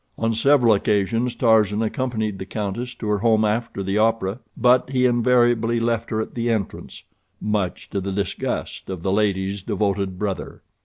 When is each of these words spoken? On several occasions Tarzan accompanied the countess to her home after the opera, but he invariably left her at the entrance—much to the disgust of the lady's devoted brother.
On 0.17 0.33
several 0.33 0.73
occasions 0.73 1.35
Tarzan 1.35 1.83
accompanied 1.83 2.39
the 2.39 2.45
countess 2.47 2.95
to 2.95 3.07
her 3.07 3.19
home 3.19 3.45
after 3.45 3.83
the 3.83 3.99
opera, 3.99 4.39
but 4.57 4.89
he 4.89 5.05
invariably 5.05 5.79
left 5.79 6.09
her 6.09 6.19
at 6.19 6.33
the 6.33 6.49
entrance—much 6.49 7.87
to 7.91 8.01
the 8.01 8.11
disgust 8.11 8.89
of 8.89 9.03
the 9.03 9.11
lady's 9.11 9.61
devoted 9.61 10.17
brother. 10.17 10.63